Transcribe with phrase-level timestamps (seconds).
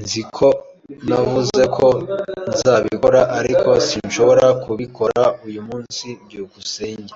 [0.00, 0.48] Nzi ko
[1.08, 1.88] navuze ko
[2.52, 6.06] nzabikora, ariko sinshobora kubikora uyu munsi.
[6.24, 7.14] byukusenge